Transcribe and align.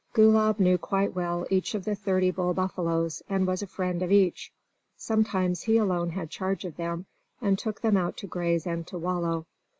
Gulab 0.13 0.59
knew 0.59 0.79
quite 0.79 1.13
well 1.15 1.45
each 1.51 1.75
of 1.75 1.85
the 1.85 1.93
thirty 1.93 2.31
bull 2.31 2.55
buffaloes, 2.55 3.21
and 3.29 3.45
was 3.45 3.61
a 3.61 3.67
friend 3.67 4.01
of 4.01 4.11
each. 4.11 4.51
Sometimes 4.97 5.61
he 5.61 5.77
alone 5.77 6.09
had 6.09 6.31
charge 6.31 6.65
of 6.65 6.75
them, 6.75 7.05
and 7.39 7.59
took 7.59 7.81
them 7.81 7.95
out 7.97 8.17
to 8.17 8.25
graze 8.25 8.65
and 8.65 8.87
to 8.87 8.97
wallow. 8.97 9.45